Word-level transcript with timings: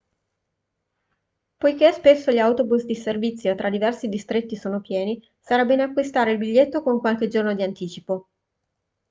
poiché 1.59 1.91
spesso 1.91 2.31
gli 2.31 2.39
autobus 2.39 2.85
di 2.85 2.95
servizio 2.95 3.53
tra 3.53 3.69
diversi 3.69 4.07
distretti 4.09 4.55
sono 4.55 4.81
pieni 4.81 5.21
sarà 5.39 5.63
bene 5.63 5.83
acquistare 5.83 6.31
il 6.31 6.39
biglietto 6.39 6.81
con 6.81 6.99
qualche 6.99 7.27
giorno 7.27 7.53
di 7.53 7.61
anticipo 7.61 8.27